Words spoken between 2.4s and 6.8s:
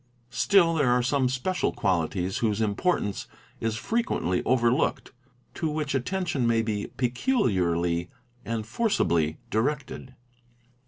importance is frequently overlooked to which attention may